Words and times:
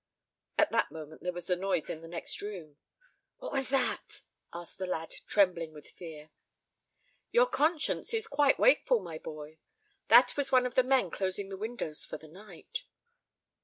At 0.57 0.71
that 0.71 0.89
moment 0.89 1.21
there 1.21 1.31
was 1.31 1.47
a 1.51 1.55
noise 1.55 1.87
in 1.87 2.01
the 2.01 2.07
next 2.07 2.41
room. 2.41 2.77
"What 3.37 3.51
was 3.51 3.69
that?" 3.69 4.21
asked 4.51 4.79
the 4.79 4.87
lad, 4.87 5.13
trembling 5.27 5.73
with 5.73 5.85
fear. 5.91 6.31
"Your 7.31 7.45
conscience 7.45 8.11
is 8.11 8.25
quite 8.25 8.57
wakeful, 8.57 8.99
my 9.01 9.19
boy. 9.19 9.59
That 10.07 10.35
was 10.35 10.51
one 10.51 10.65
of 10.65 10.73
the 10.73 10.81
men 10.83 11.11
closing 11.11 11.49
the 11.49 11.55
windows 11.55 12.03
for 12.03 12.17
the 12.17 12.27
night." 12.29 12.85